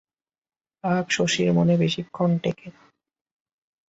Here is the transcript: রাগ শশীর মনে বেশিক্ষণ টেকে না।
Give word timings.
রাগ 0.83 1.05
শশীর 1.09 1.49
মনে 1.53 1.75
বেশিক্ষণ 1.77 2.29
টেকে 2.37 2.67
না। 2.69 2.81